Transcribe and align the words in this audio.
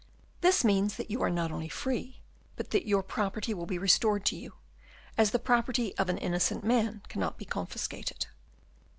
This 0.41 0.63
means, 0.65 0.95
that 0.95 1.11
you 1.11 1.21
are 1.21 1.29
not 1.29 1.51
only 1.51 1.69
free, 1.69 2.21
but 2.55 2.71
that 2.71 2.87
your 2.87 3.03
property 3.03 3.53
will 3.53 3.67
be 3.67 3.77
restored 3.77 4.25
to 4.25 4.35
you; 4.35 4.55
as 5.15 5.29
the 5.29 5.37
property 5.37 5.95
of 5.95 6.09
an 6.09 6.17
innocent 6.17 6.63
man 6.63 7.03
cannot 7.07 7.37
be 7.37 7.45
confiscated. 7.45 8.25